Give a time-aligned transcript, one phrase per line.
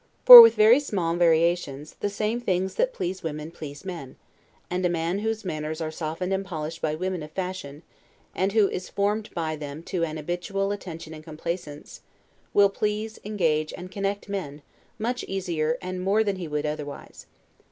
[0.25, 4.15] For with very small variations, the same things that please women please men;
[4.67, 7.83] and a man whose manners are softened and polished by women of fashion,
[8.33, 12.01] and who is formed by them to an habitual attention and complaisance,
[12.51, 14.63] will please, engage, and connect men,
[14.97, 17.27] much easier and more than he would otherwise.